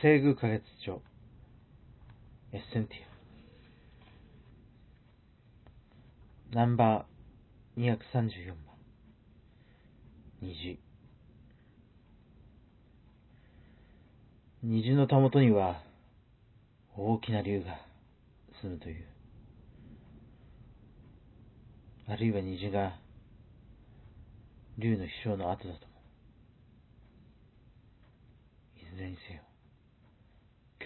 [0.00, 1.02] 西宮花月町。
[2.52, 2.98] エッセンティ
[6.52, 6.56] ア。
[6.56, 8.56] ナンバー234番。
[10.40, 10.78] 虹
[14.62, 15.82] 虹のたもとには
[16.96, 17.80] 大きな竜が
[18.62, 19.04] 住むという。
[22.06, 22.96] あるいは虹が
[24.78, 25.92] 竜の飛翔の後だとも
[28.76, 29.42] いずれにせよ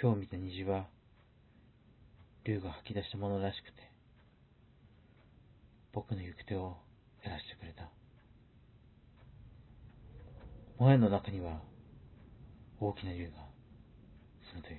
[0.02, 0.88] 今日見た虹は
[2.42, 3.88] 竜が吐き出したものらしくて
[5.92, 6.76] 僕の行く手を
[7.22, 7.88] 照らしてくれた。
[10.82, 11.60] もやの中には
[12.80, 13.46] 大きな竜が
[14.50, 14.78] 住むという。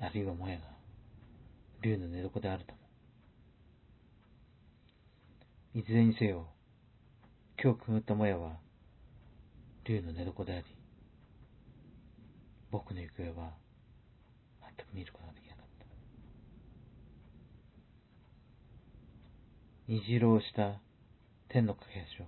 [0.00, 0.62] あるいはもやが
[1.82, 2.78] 竜の寝床であるとも。
[5.74, 6.46] いずれにせよ
[7.62, 8.52] 今日くぐったもやは
[9.84, 10.64] 竜の寝床であり
[12.74, 13.52] 僕の行方は
[14.76, 15.86] 全く見ることができなかった。
[19.86, 20.80] 虹色をした
[21.50, 22.26] 天の駆け足を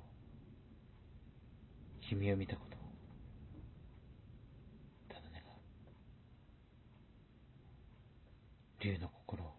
[2.08, 2.78] 君を見たことを
[5.08, 5.44] ただ願う。
[8.84, 9.50] 竜の心を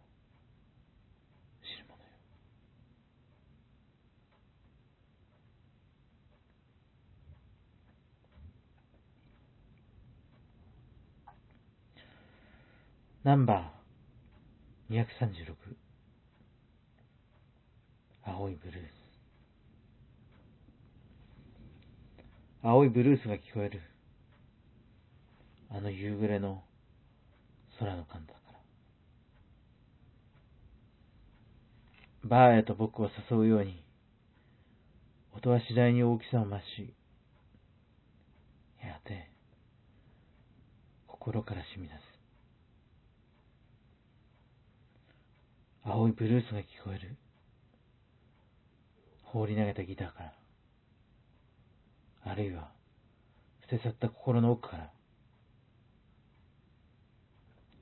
[1.62, 2.10] 知る者よ
[13.28, 15.06] ナンバー236
[18.24, 18.88] 青いブルース。
[22.64, 23.82] 青いブルースが聞こえる。
[25.70, 26.64] あの夕暮れの
[27.80, 28.34] 空の彼方か
[32.24, 32.30] ら。
[32.30, 33.84] バーへと僕を誘うように
[35.36, 36.94] 音は次第に大きさを増し
[38.82, 39.30] やがて
[41.08, 42.17] 心から染み出す。
[45.90, 47.16] 青いブルースが聞こえる。
[49.24, 50.34] 放り投げたギターから。
[52.26, 52.72] あるいは
[53.62, 54.92] 捨て去った心の奥から。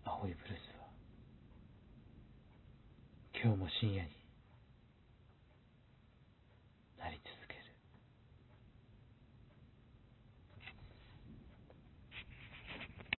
[0.03, 0.85] 青いブルースは
[3.43, 4.24] 今日も深夜に